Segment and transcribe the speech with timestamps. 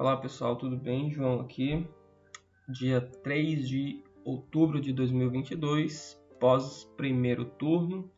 [0.00, 1.10] Olá pessoal, tudo bem?
[1.10, 1.84] João aqui.
[2.68, 8.08] Dia 3 de outubro de 2022, pós primeiro turno.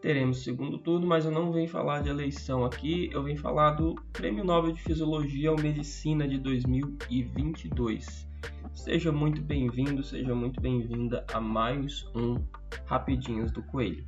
[0.00, 3.94] Teremos segundo turno, mas eu não venho falar de eleição aqui, eu venho falar do
[4.14, 8.26] Prêmio Nobel de Fisiologia ou Medicina de 2022.
[8.74, 12.42] Seja muito bem-vindo, seja muito bem-vinda a mais um
[12.86, 14.06] Rapidinhos do Coelho.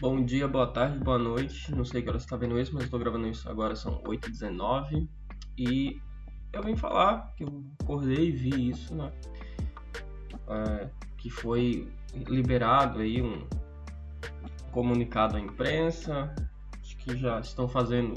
[0.00, 1.74] Bom dia, boa tarde, boa noite.
[1.74, 5.08] Não sei que hora você está vendo isso, mas estou gravando isso agora, são 8h19.
[5.58, 6.00] E
[6.52, 9.10] eu vim falar que eu acordei e vi isso, né?
[10.46, 13.44] É, que foi liberado aí um
[14.70, 16.32] comunicado à imprensa.
[16.80, 18.14] Acho que já estão fazendo.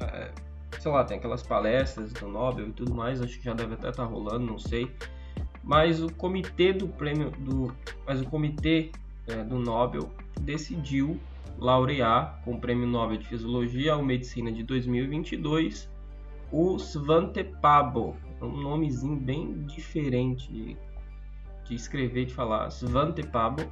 [0.00, 0.30] É,
[0.78, 3.22] sei lá, tem aquelas palestras do Nobel e tudo mais.
[3.22, 4.94] Acho que já deve até estar tá rolando, não sei.
[5.64, 7.74] Mas o comitê do prêmio do.
[8.06, 8.92] Mas o comitê
[9.26, 11.18] é, do Nobel decidiu
[11.58, 15.90] laurear com o Prêmio Nobel de Fisiologia ou Medicina de 2022
[16.52, 20.76] o Svante Pabo, um nomezinho bem diferente de,
[21.64, 23.62] de escrever, de falar, Svante Pabo,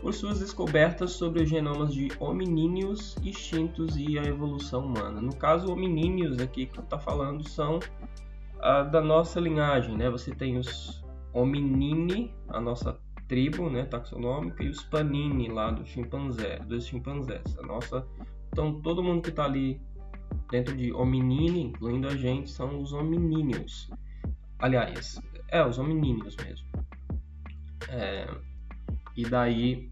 [0.00, 5.20] por suas descobertas sobre os genomas de hominíneos extintos e a evolução humana.
[5.20, 7.78] No caso, hominíneos aqui que estou falando são
[8.60, 10.10] a, da nossa linhagem, né?
[10.10, 12.98] Você tem os hominini, a nossa
[13.32, 17.58] tribo, né, taxonômica, e os panini lá do chimpanzé, dos chimpanzés.
[17.58, 18.06] A nossa,
[18.52, 19.80] então todo mundo que está ali
[20.50, 23.90] dentro de hominine, incluindo a gente, são os hominíneos.
[24.58, 26.66] Aliás, é os hominíneos mesmo.
[27.88, 28.28] É,
[29.16, 29.90] e daí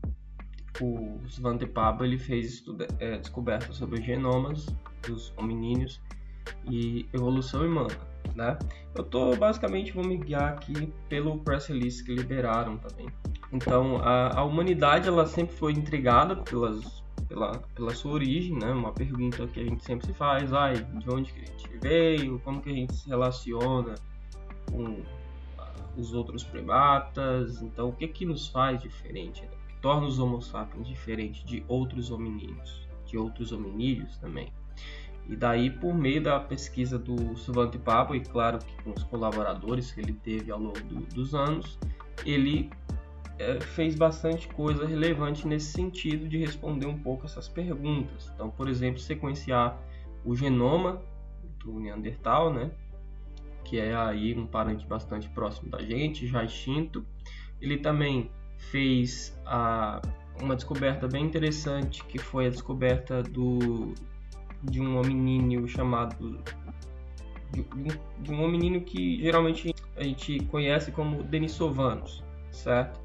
[0.78, 2.62] o Svante Pabo ele fez
[2.98, 4.66] é, descobertas sobre genomas
[5.08, 5.98] dos hominíneos
[6.70, 8.58] e evolução humana né?
[8.94, 13.08] Eu tô basicamente vou me guiar aqui pelo press release que liberaram também.
[13.52, 18.70] Então, a, a humanidade ela sempre foi intrigada pelas, pela, pela sua origem, né?
[18.72, 22.38] Uma pergunta que a gente sempre se faz, ai, de onde que a gente veio,
[22.40, 23.94] como que a gente se relaciona
[24.70, 25.02] com
[25.96, 29.48] os outros primatas, então o que que nos faz diferente, né?
[29.48, 34.52] o que torna os Homo sapiens diferentes de outros hominídeos, de outros hominídeos também.
[35.28, 39.92] E daí, por meio da pesquisa do Svante Pabo, e claro que com os colaboradores
[39.92, 41.78] que ele teve ao longo do, dos anos,
[42.24, 42.70] ele
[43.74, 48.30] fez bastante coisa relevante nesse sentido de responder um pouco essas perguntas.
[48.34, 49.78] Então, por exemplo, sequenciar
[50.24, 51.02] o genoma
[51.58, 52.70] do Neandertal, né?
[53.70, 57.06] que é aí um parente bastante próximo da gente, já extinto.
[57.60, 60.02] Ele também fez a,
[60.42, 63.94] uma descoberta bem interessante, que foi a descoberta do
[64.62, 66.38] de um hominíneo chamado
[67.52, 67.64] de,
[68.18, 73.00] de um hominíneo que geralmente a gente conhece como Denisovanos, certo?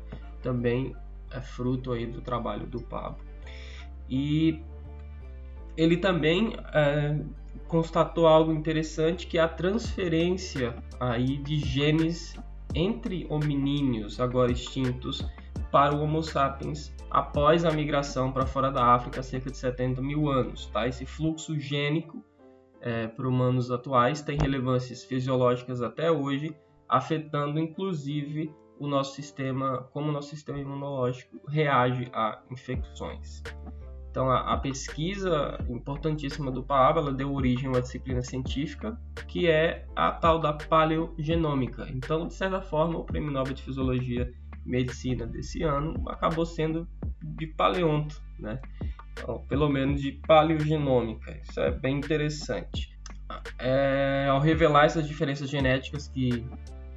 [0.45, 0.95] Também
[1.31, 3.17] é fruto aí do trabalho do Pablo.
[4.07, 4.61] E
[5.75, 7.19] ele também é,
[7.67, 12.38] constatou algo interessante que é a transferência aí de genes
[12.75, 15.25] entre hominíneos agora extintos
[15.72, 20.00] para o Homo sapiens após a migração para fora da África há cerca de 70
[20.00, 20.67] mil anos.
[20.67, 20.88] Tá?
[20.88, 22.23] Esse fluxo gênico
[22.81, 26.56] é, para humanos atuais tem relevâncias fisiológicas até hoje,
[26.88, 33.41] afetando inclusive o nosso sistema, como o nosso sistema imunológico reage a infecções.
[34.16, 38.97] Então, a, a pesquisa importantíssima do Paaba deu origem a uma disciplina científica
[39.28, 41.86] que é a tal da paleogenômica.
[41.90, 44.34] Então, de certa forma, o Prêmio Nobel de Fisiologia
[44.66, 46.88] e Medicina desse ano acabou sendo
[47.22, 48.62] de paleonto, né?
[49.12, 51.38] Então, pelo menos de paleogenômica.
[51.44, 52.97] Isso é bem interessante.
[53.59, 56.46] É, ao revelar essas diferenças genéticas que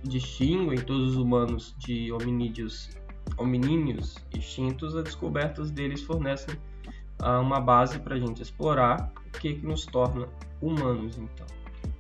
[0.09, 2.91] distinguem todos os humanos de hominídeos,
[3.37, 6.57] hominíneos extintos, as descobertas deles fornecem
[7.21, 10.29] ah, uma base para a gente explorar o que, que nos torna
[10.61, 11.47] humanos, então.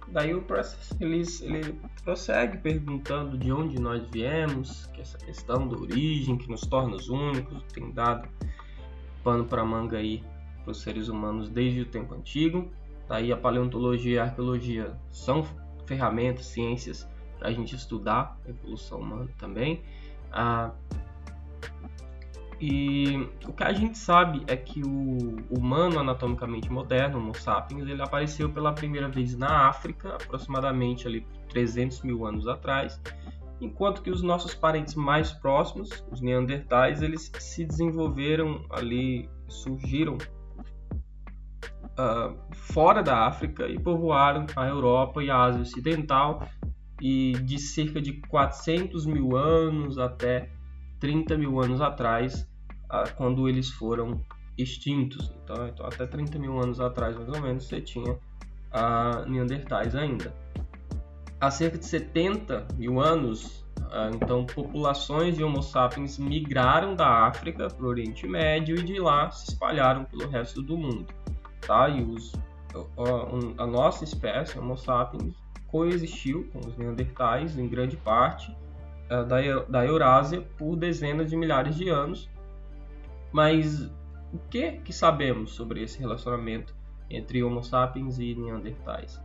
[0.09, 5.77] Daí o Press Release ele prossegue perguntando de onde nós viemos, que essa questão da
[5.77, 8.27] origem que nos torna os únicos, tem dado
[9.23, 10.25] pano para manga aí
[10.65, 12.71] para os seres humanos desde o tempo antigo.
[13.07, 15.47] Daí a paleontologia e a arqueologia são
[15.87, 17.07] ferramentas, ciências
[17.39, 19.83] para a gente estudar a evolução humana também.
[20.33, 20.73] Ah,
[22.61, 28.03] e o que a gente sabe é que o humano anatomicamente moderno, Homo sapiens, ele
[28.03, 33.01] apareceu pela primeira vez na África, aproximadamente ali 300 mil anos atrás,
[33.61, 40.19] enquanto que os nossos parentes mais próximos, os Neandertais, eles se desenvolveram ali, surgiram
[41.99, 46.43] uh, fora da África e povoaram a Europa e a Ásia Ocidental,
[47.01, 50.49] e de cerca de 400 mil anos até
[51.01, 52.49] 30 mil anos atrás,
[53.17, 54.21] quando eles foram
[54.57, 55.33] extintos.
[55.45, 58.19] Então, então, até 30 mil anos atrás, mais ou menos, você tinha
[58.73, 60.35] a Neandertais ainda.
[61.41, 67.69] Há cerca de 70 mil anos, ah, então populações de Homo sapiens migraram da África
[67.69, 71.07] para o Oriente Médio e de lá se espalharam pelo resto do mundo.
[71.65, 71.89] Tá?
[71.89, 72.33] E os,
[73.57, 75.35] a nossa espécie, Homo sapiens,
[75.69, 78.55] coexistiu com os Neandertais em grande parte
[79.09, 82.29] ah, da Eurásia por dezenas de milhares de anos.
[83.33, 83.83] Mas
[84.33, 86.75] o que, que sabemos sobre esse relacionamento
[87.09, 89.21] entre Homo sapiens e Neandertais?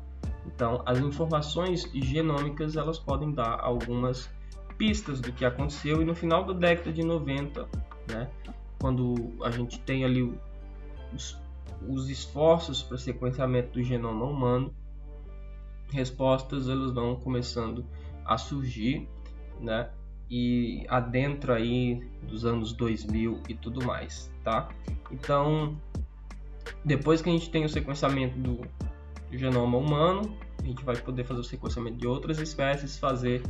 [0.45, 4.29] Então, as informações genômicas elas podem dar algumas
[4.77, 7.67] pistas do que aconteceu e no final da década de 90,
[8.09, 8.29] né,
[8.79, 10.33] quando a gente tem ali
[11.13, 11.37] os,
[11.87, 14.73] os esforços para sequenciamento do genoma humano,
[15.93, 17.85] respostas elas vão começando
[18.25, 19.07] a surgir,
[19.59, 19.89] né?
[20.29, 24.69] E adentro aí dos anos 2000 e tudo mais, tá?
[25.11, 25.77] Então,
[26.83, 28.61] depois que a gente tem o sequenciamento do
[29.31, 33.43] genoma humano, a gente vai poder fazer o sequenciamento de outras espécies, fazer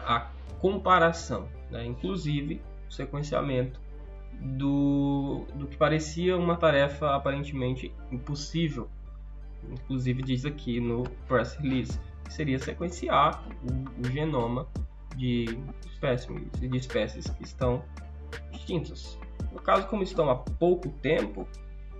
[0.00, 0.30] a
[0.60, 1.84] comparação, né?
[1.86, 3.80] inclusive o sequenciamento
[4.40, 8.88] do, do que parecia uma tarefa aparentemente impossível.
[9.70, 14.66] Inclusive diz aqui no press release que seria sequenciar o, o genoma
[15.16, 15.46] de
[15.86, 17.82] espécimes de espécies que estão
[18.52, 19.18] extintas.
[19.52, 21.46] No caso, como estão há pouco tempo,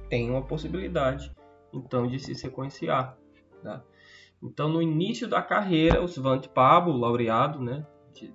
[0.08, 1.32] tem uma possibilidade
[1.72, 3.16] então de se sequenciar.
[3.62, 3.82] Tá?
[4.42, 7.84] Então, no início da carreira, o Svante Pabo, laureado né,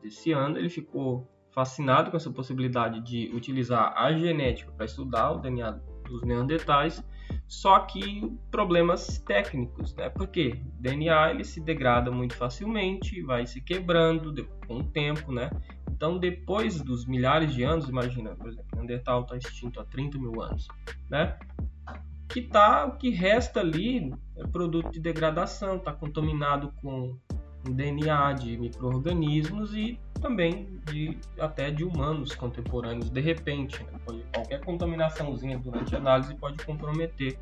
[0.01, 5.39] desse ano, ele ficou fascinado com essa possibilidade de utilizar a genética para estudar o
[5.39, 5.71] DNA
[6.05, 7.03] dos neandertais,
[7.47, 10.09] só que problemas técnicos, né?
[10.09, 15.49] Porque o DNA ele se degrada muito facilmente, vai se quebrando com o tempo, né?
[15.91, 20.41] Então, depois dos milhares de anos, imagina, por exemplo, Neandertal está extinto há 30 mil
[20.41, 20.67] anos,
[21.09, 21.37] né?
[22.33, 27.15] que tá, o que resta ali é produto de degradação, está contaminado com
[27.63, 33.83] DNA de micro-organismos e também de, até de humanos contemporâneos, de repente.
[33.83, 33.99] Né?
[34.05, 37.37] Pode, qualquer contaminaçãozinha durante a análise pode comprometer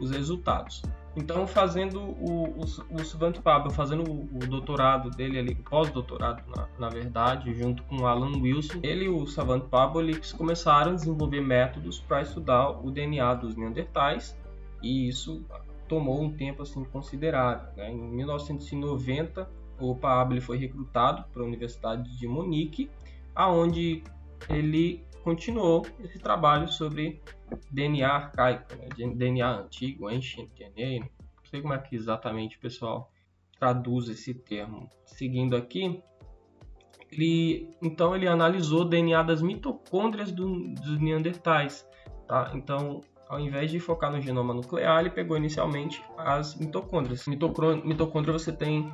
[0.00, 0.82] os resultados.
[1.16, 6.88] Então, fazendo o, o, o Pablo, fazendo o, o, doutorado dele ali, pós-doutorado, na, na,
[6.88, 12.00] verdade, junto com Alan Wilson, ele e o Savant Pablo eles começaram a desenvolver métodos
[12.00, 14.36] para estudar o DNA dos Neandertais,
[14.82, 15.44] e isso
[15.86, 17.68] tomou um tempo assim considerável.
[17.76, 17.92] Né?
[17.92, 19.48] Em 1990,
[19.78, 22.90] o Pablo foi recrutado para a Universidade de Munique,
[23.34, 24.02] aonde
[24.48, 27.20] ele continuou esse trabalho sobre
[27.70, 28.88] DNA arcaico, né?
[29.14, 33.10] DNA antigo, ancient DNA, não sei como é que exatamente o pessoal
[33.58, 34.88] traduz esse termo.
[35.06, 36.02] Seguindo aqui,
[37.10, 41.88] ele então ele analisou o DNA das mitocôndrias do, dos neandertais,
[42.26, 42.52] tá?
[42.54, 47.26] Então, ao invés de focar no genoma nuclear, ele pegou inicialmente as mitocôndrias.
[47.26, 48.92] Mitocôndria você tem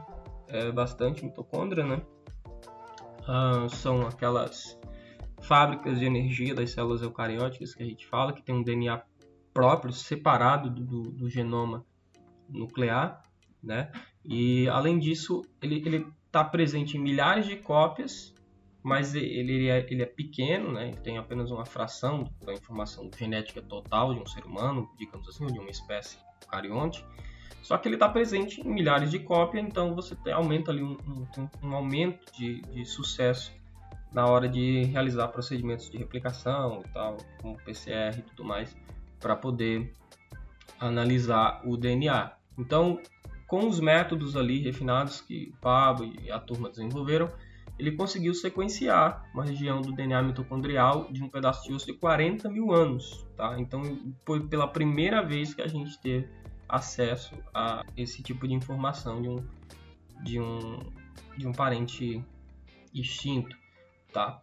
[0.53, 2.03] é, bastante mitocôndria, né?
[3.27, 4.79] Ah, são aquelas
[5.43, 9.03] fábricas de energia das células eucarióticas que a gente fala, que tem um DNA
[9.53, 11.85] próprio, separado do, do genoma
[12.49, 13.23] nuclear,
[13.63, 13.91] né?
[14.25, 18.35] E além disso, ele está presente em milhares de cópias,
[18.83, 20.89] mas ele, ele, é, ele é pequeno, né?
[20.89, 25.47] Ele tem apenas uma fração da informação genética total de um ser humano, digamos assim,
[25.47, 27.05] de uma espécie eucarionte.
[27.63, 30.97] Só que ele está presente em milhares de cópias, então você tem, aumenta ali um,
[31.07, 33.53] um, um aumento de, de sucesso
[34.13, 38.77] na hora de realizar procedimentos de replicação e tal, como PCR e tudo mais,
[39.21, 39.93] para poder
[40.79, 42.33] analisar o DNA.
[42.59, 43.01] Então,
[43.47, 47.31] com os métodos ali refinados que o Pablo e a turma desenvolveram,
[47.79, 52.49] ele conseguiu sequenciar uma região do DNA mitocondrial de um pedaço de osso de 40
[52.49, 53.27] mil anos.
[53.37, 53.57] Tá?
[53.59, 53.83] Então,
[54.27, 56.29] foi pela primeira vez que a gente teve
[56.71, 59.47] acesso a esse tipo de informação de um,
[60.23, 60.79] de um,
[61.37, 62.25] de um parente
[62.95, 63.61] extinto
[64.13, 64.43] tá?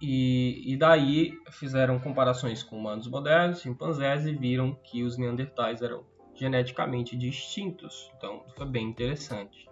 [0.00, 6.04] E, e daí fizeram comparações com humanos modernos, chimpanzés, e viram que os neandertais eram
[6.34, 8.10] geneticamente distintos.
[8.16, 9.66] Então, foi bem interessante.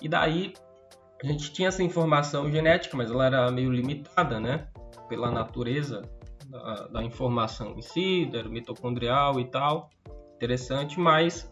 [0.00, 0.52] E daí
[1.22, 4.68] a gente tinha essa informação genética, mas ela era meio limitada, né?
[5.08, 6.02] Pela natureza
[6.46, 9.90] da, da informação em si, da mitocondrial e tal.
[10.44, 11.50] Interessante, mas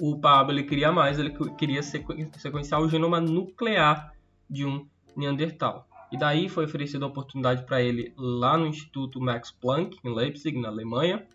[0.00, 4.10] o Pablo ele queria mais, ele queria sequenciar o genoma nuclear
[4.48, 5.86] de um Neandertal.
[6.10, 10.58] E daí foi oferecida a oportunidade para ele lá no Instituto Max Planck, em Leipzig,
[10.58, 11.26] na Alemanha.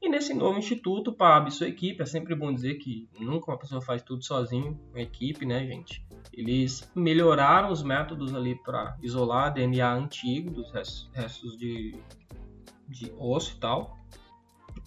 [0.00, 3.58] E nesse novo instituto, Pab e sua equipe, é sempre bom dizer que nunca uma
[3.58, 6.06] pessoa faz tudo sozinho, uma equipe, né, gente?
[6.32, 11.96] Eles melhoraram os métodos ali para isolar DNA antigo dos restos de,
[12.86, 13.98] de osso e tal.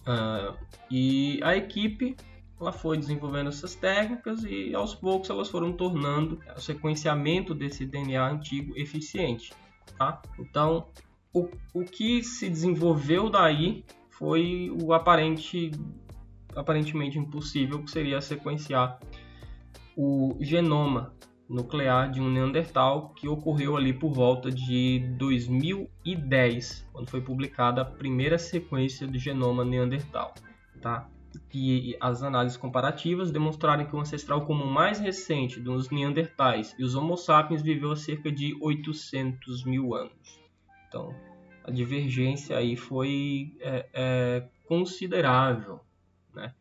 [0.02, 0.58] Uh,
[0.90, 2.16] e a equipe
[2.60, 8.30] ela foi desenvolvendo essas técnicas e aos poucos elas foram tornando o sequenciamento desse DNA
[8.30, 9.52] antigo eficiente.
[9.98, 10.22] Tá?
[10.40, 10.88] Então,
[11.34, 15.72] o, o que se desenvolveu daí foi o aparente,
[16.56, 19.00] aparentemente impossível, que seria sequenciar
[19.98, 21.14] o genoma
[21.52, 27.86] nuclear de um Neandertal que ocorreu ali por volta de 2010, quando foi publicada a
[27.86, 30.34] primeira sequência do genoma Neandertal.
[30.82, 31.10] Tá?
[31.54, 36.96] E as análises comparativas demonstraram que o ancestral comum mais recente dos Neandertais e os
[36.96, 40.40] Homo sapiens viveu há cerca de 800 mil anos.
[40.88, 41.14] Então,
[41.64, 45.82] a divergência aí foi é, é, considerável.
[46.34, 46.54] Né?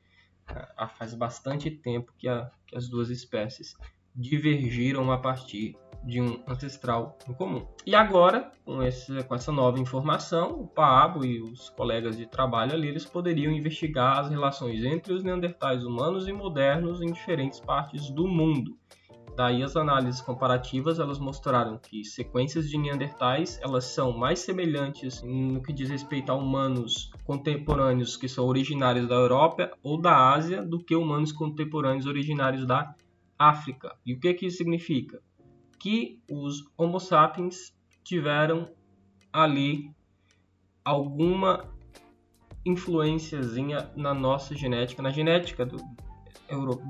[0.98, 3.76] Faz bastante tempo que, a, que as duas espécies
[4.14, 7.66] divergiram a partir de um ancestral em comum.
[7.86, 12.72] E agora, com, esse, com essa nova informação, o Paabo e os colegas de trabalho
[12.72, 18.10] ali, eles poderiam investigar as relações entre os neandertais humanos e modernos em diferentes partes
[18.10, 18.78] do mundo.
[19.36, 25.62] Daí as análises comparativas elas mostraram que sequências de neandertais elas são mais semelhantes no
[25.62, 30.78] que diz respeito a humanos contemporâneos que são originários da Europa ou da Ásia do
[30.78, 32.94] que humanos contemporâneos originários da
[33.40, 33.96] África.
[34.04, 35.22] E o que, que isso significa?
[35.78, 38.70] Que os Homo sapiens tiveram
[39.32, 39.90] ali
[40.84, 41.72] alguma
[42.66, 45.78] influenciazinha na nossa genética, na genética do,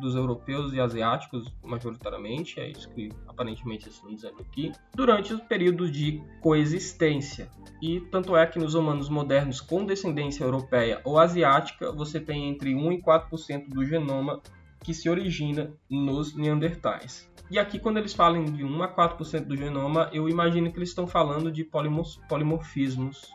[0.01, 5.89] dos europeus e asiáticos, majoritariamente, é isso que aparentemente estão dizendo aqui, durante o período
[5.89, 7.49] de coexistência.
[7.81, 12.75] E tanto é que nos humanos modernos com descendência europeia ou asiática, você tem entre
[12.75, 14.43] 1 e 4% do genoma
[14.83, 17.31] que se origina nos neandertais.
[17.51, 20.91] E aqui, quando eles falam de 1 a 4% do genoma, eu imagino que eles
[20.91, 23.33] estão falando de polimorfismos,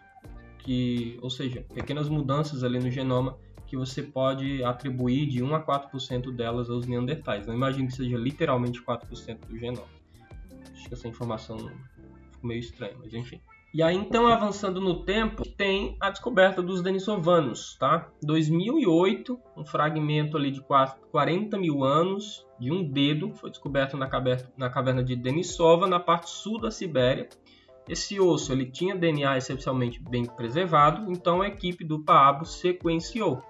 [0.60, 3.38] que, ou seja, pequenas mudanças ali no genoma
[3.68, 7.46] que você pode atribuir de 1 a 4% delas aos neandertais.
[7.46, 9.88] Não imagino que seja literalmente 4% do genoma.
[10.74, 13.42] Acho que essa informação ficou meio estranha, mas enfim.
[13.76, 18.10] E aí, então, avançando no tempo, tem a descoberta dos Denisovanos, tá?
[18.24, 20.64] 2008, um fragmento ali de
[21.12, 26.00] 40 mil anos de um dedo foi descoberto na caverna, na caverna de Denisova, na
[26.00, 27.28] parte sul da Sibéria.
[27.86, 33.44] Esse osso ele tinha DNA excepcionalmente bem preservado, então a equipe do Paabo sequenciou.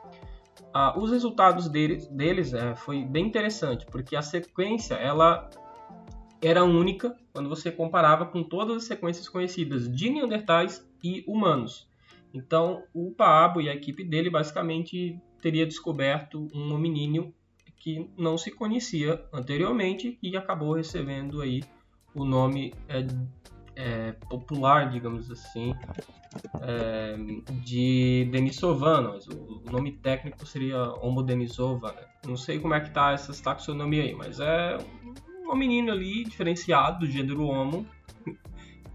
[0.73, 5.47] Ah, os resultados deles, deles é, foi bem interessante, porque a sequência ela
[6.45, 11.87] era única quando você comparava com todas as sequências conhecidas de Neandertais e humanos.
[12.33, 17.33] Então, o Paabo e a equipe dele basicamente teria descoberto um hominídeo
[17.77, 21.63] que não se conhecia anteriormente e acabou recebendo aí
[22.13, 23.05] o nome é,
[23.75, 25.73] é, popular, digamos assim,
[26.61, 27.15] é,
[27.63, 29.27] de Denisovanos.
[29.27, 31.91] O, o nome técnico seria Homo denisova.
[31.91, 32.01] Né?
[32.25, 34.77] Não sei como é que tá essa taxonomia aí, mas é
[35.47, 37.85] um menino ali diferenciado do gênero Homo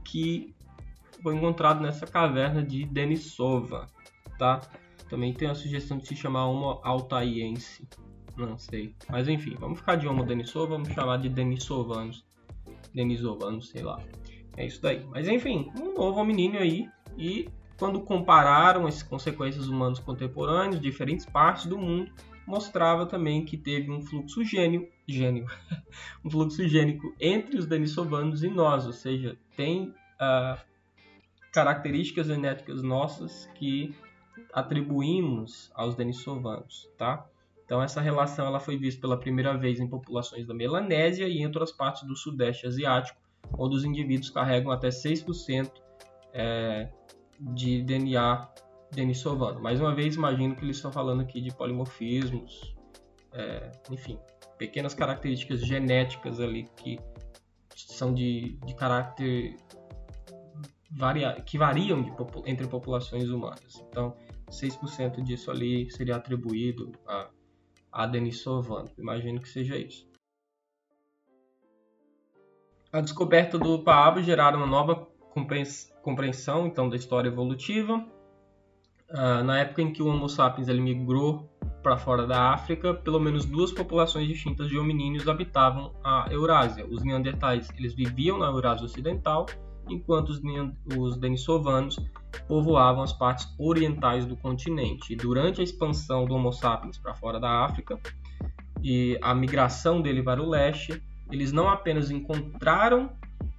[0.05, 0.55] que
[1.23, 3.87] foi encontrado nessa caverna de Denisova,
[4.39, 4.61] tá?
[5.09, 7.87] Também tem a sugestão de se chamar Homo altaiense,
[8.37, 8.95] não sei.
[9.09, 12.25] Mas enfim, vamos ficar de Homo Denisova, vamos chamar de Denisovanos,
[12.95, 14.01] Denisovanos, sei lá.
[14.57, 15.05] É isso daí.
[15.11, 21.67] Mas enfim, um novo menino aí e quando compararam as consequências humanos contemporâneos, diferentes partes
[21.67, 22.13] do mundo,
[22.51, 25.47] mostrava também que teve um fluxo gênio, gênio
[26.25, 30.61] um fluxo gênico entre os denisovanos e nós, ou seja, tem uh,
[31.53, 33.95] características genéticas nossas que
[34.53, 37.25] atribuímos aos denisovanos, tá?
[37.65, 41.47] Então essa relação ela foi vista pela primeira vez em populações da Melanésia e em
[41.47, 43.17] outras partes do Sudeste Asiático,
[43.57, 45.71] onde os indivíduos carregam até 6%
[46.33, 46.89] é,
[47.39, 48.49] de DNA
[48.93, 49.61] denisovano.
[49.61, 52.75] Mais uma vez, imagino que eles estão falando aqui de polimorfismos,
[53.33, 54.19] é, enfim,
[54.59, 56.99] pequenas características genéticas ali que
[57.75, 59.57] são de, de caráter
[60.91, 62.13] varia, que variam de,
[62.47, 63.85] entre populações humanas.
[63.89, 64.17] Então,
[64.51, 67.31] 6% disso ali seria atribuído a,
[67.93, 68.91] a Denisovano.
[68.99, 70.09] Imagino que seja isso.
[72.93, 75.09] A descoberta do Paabo geraram uma nova
[76.03, 78.05] compreensão então da história evolutiva
[79.11, 81.51] Uh, na época em que o Homo sapiens ele migrou
[81.83, 86.87] para fora da África, pelo menos duas populações distintas de hominíneos habitavam a Eurásia.
[86.87, 89.47] Os neandertais eles viviam na Eurásia Ocidental,
[89.89, 90.41] enquanto os,
[90.97, 91.99] os denisovanos
[92.47, 95.13] povoavam as partes orientais do continente.
[95.13, 97.99] E durante a expansão do Homo sapiens para fora da África
[98.83, 103.11] e a migração dele para o leste, eles não apenas encontraram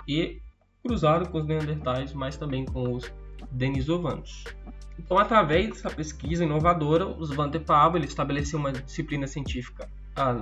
[0.08, 0.42] e
[0.84, 3.12] cruzaram com os neandertais, mas também com os
[3.52, 4.44] denisovanos.
[4.98, 9.90] Então, através dessa pesquisa inovadora, os Van de Pablo ele estabeleceu uma disciplina científica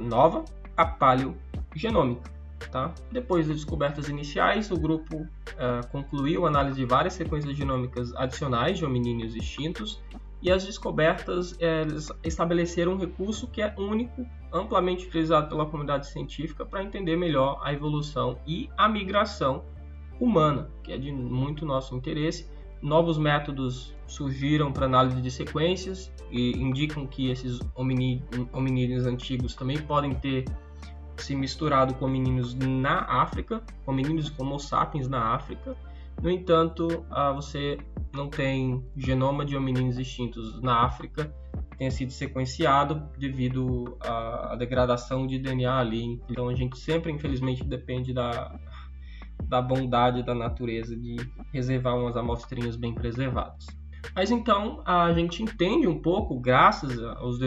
[0.01, 0.43] nova,
[0.75, 2.29] a paleogenômica.
[2.72, 2.93] Tá?
[3.12, 8.77] Depois das descobertas iniciais, o grupo uh, concluiu a análise de várias sequências genômicas adicionais
[8.77, 10.01] de hominíneos extintos
[10.41, 11.58] e as descobertas
[12.24, 17.74] estabeleceram um recurso que é único, amplamente utilizado pela comunidade científica para entender melhor a
[17.74, 19.63] evolução e a migração
[20.19, 22.50] humana, que é de muito nosso interesse.
[22.82, 30.14] Novos métodos surgiram para análise de sequências e indicam que esses hominídeos antigos também podem
[30.14, 30.46] ter
[31.18, 35.76] se misturado com hominídeos na África, hominídeos como sapiens na África.
[36.22, 37.78] No entanto, ah, você
[38.14, 41.34] não tem genoma de hominídeos extintos na África
[41.80, 46.22] tenha sido sequenciado devido à degradação de DNA ali.
[46.30, 48.60] Então a gente sempre, infelizmente, depende da,
[49.43, 51.17] da bondade da natureza de
[51.51, 53.65] reservar umas amostrinhas bem preservadas.
[54.15, 57.38] Mas então a gente entende um pouco, graças aos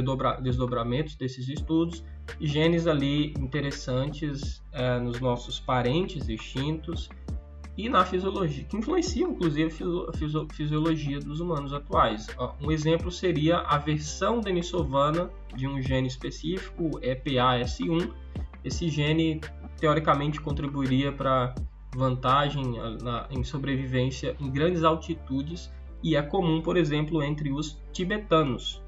[0.42, 2.04] desdobramentos desses estudos,
[2.40, 7.08] genes ali interessantes é, nos nossos parentes extintos
[7.76, 9.72] e na fisiologia, que influenciam inclusive
[10.08, 12.26] a fisiologia dos humanos atuais.
[12.61, 18.12] Um exemplo seria a versão denisovana de um gene específico, EPAS1.
[18.62, 19.40] Esse gene
[19.78, 21.54] teoricamente contribuiria para
[21.94, 25.72] vantagem na, em sobrevivência em grandes altitudes
[26.02, 28.82] e é comum, por exemplo, entre os tibetanos.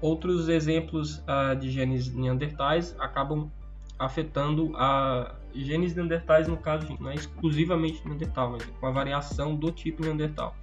[0.00, 3.50] Outros exemplos uh, de genes neandertais acabam
[3.98, 9.70] afetando a genes neandertais, no caso, não é exclusivamente neandertal, mas com a variação do
[9.70, 10.56] tipo neandertal,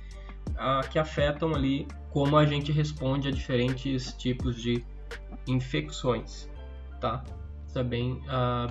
[0.50, 4.84] uh, que afetam ali como a gente responde a diferentes tipos de
[5.48, 6.50] infecções,
[7.00, 7.24] tá?
[7.67, 8.19] Isso é bem,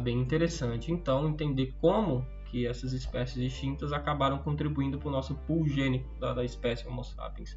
[0.02, 0.90] bem interessante.
[0.90, 6.32] Então, entender como que essas espécies extintas acabaram contribuindo para o nosso pool gênico da,
[6.32, 7.56] da, espécie Homo sapiens,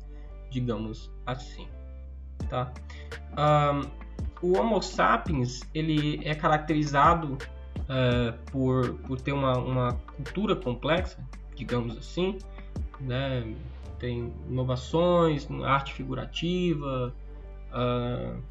[0.49, 1.67] digamos assim.
[2.49, 2.71] Tá?
[3.37, 7.37] Um, o Homo sapiens ele é caracterizado
[7.81, 11.23] uh, por, por ter uma, uma cultura complexa,
[11.55, 12.37] digamos assim,
[12.99, 13.55] né?
[13.99, 17.13] tem inovações, arte figurativa,
[17.69, 18.41] uh,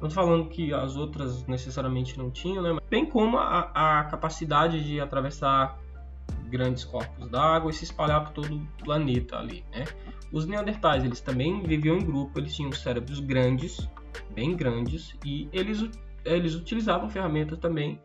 [0.00, 2.76] não estou falando que as outras necessariamente não tinham, né?
[2.90, 5.78] bem como a, a capacidade de atravessar
[6.54, 9.84] grandes corpos d'água e se espalhar por todo o planeta ali, né?
[10.32, 13.88] Os neandertais, eles também viviam em grupo, eles tinham cérebros grandes,
[14.32, 15.88] bem grandes, e eles,
[16.24, 18.00] eles utilizavam ferramentas também,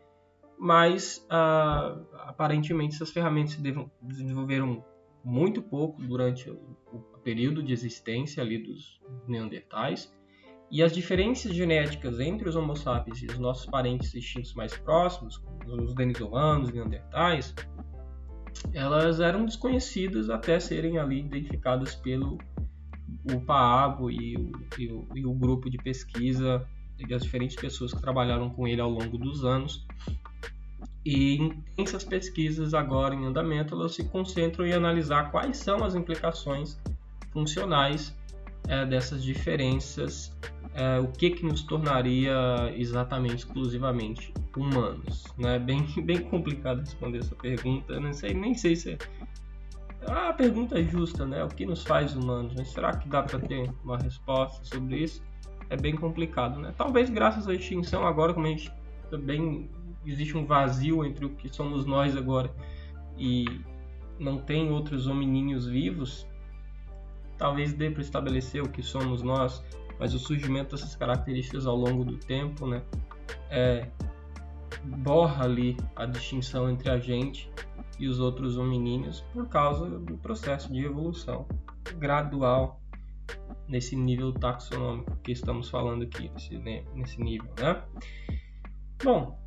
[0.58, 3.62] mas ah, aparentemente essas ferramentas se
[4.02, 4.84] desenvolveram
[5.24, 6.58] muito pouco durante o,
[7.22, 10.10] período de existência ali dos neandertais,
[10.70, 15.42] e as diferenças genéticas entre os Homo sapiens e os nossos parentes extintos mais próximos,
[15.66, 17.54] os denisovanos, neandertais,
[18.72, 22.38] elas eram desconhecidas até serem ali identificadas pelo
[23.24, 26.66] o Paabo e o, e o, e o grupo de pesquisa
[26.98, 29.86] e as diferentes pessoas que trabalharam com ele ao longo dos anos.
[31.04, 36.78] E essas pesquisas agora em andamento, elas se concentram em analisar quais são as implicações
[37.32, 38.14] funcionais
[38.68, 40.36] é, dessas diferenças
[40.74, 42.34] é, o que, que nos tornaria
[42.76, 45.24] exatamente, exclusivamente humanos?
[45.38, 47.94] É bem, bem complicado responder essa pergunta.
[47.94, 48.98] Eu não sei, nem sei se é.
[50.06, 51.44] A pergunta é justa, né?
[51.44, 52.54] O que nos faz humanos?
[52.56, 55.22] Mas será que dá para ter uma resposta sobre isso?
[55.68, 56.72] É bem complicado, né?
[56.76, 58.72] Talvez graças à extinção agora, como a gente
[59.10, 59.68] também
[60.06, 62.50] existe um vazio entre o que somos nós agora
[63.18, 63.44] e
[64.18, 66.26] não tem outros hominíneos vivos,
[67.36, 69.62] talvez dê para estabelecer o que somos nós
[70.00, 72.82] mas o surgimento dessas características ao longo do tempo, né,
[73.50, 73.86] é,
[74.82, 77.52] borra ali a distinção entre a gente
[77.98, 81.46] e os outros hominíneos por causa do processo de evolução
[81.98, 82.80] gradual
[83.68, 87.84] nesse nível taxonômico que estamos falando aqui, nesse, né, nesse nível, né?
[89.04, 89.38] Bom,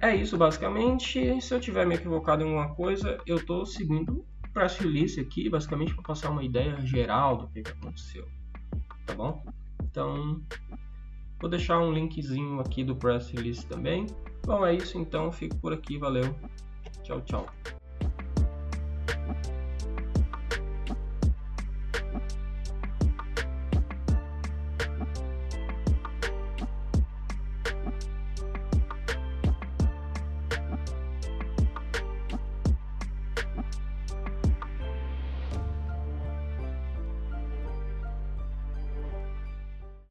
[0.00, 1.40] é isso basicamente.
[1.40, 5.50] Se eu tiver me equivocado em alguma coisa, eu estou seguindo o press release aqui,
[5.50, 8.26] basicamente para passar uma ideia geral do que, que aconteceu,
[9.06, 9.44] tá bom?
[9.90, 10.40] Então,
[11.40, 14.06] vou deixar um linkzinho aqui do press release também.
[14.44, 15.32] Bom, é isso então.
[15.32, 15.98] Fico por aqui.
[15.98, 16.34] Valeu.
[17.02, 17.46] Tchau, tchau.